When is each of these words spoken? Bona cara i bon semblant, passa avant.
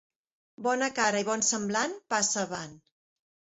Bona 0.67 0.87
cara 1.01 1.19
i 1.25 1.27
bon 1.29 1.45
semblant, 1.51 1.95
passa 2.17 2.43
avant. 2.47 2.77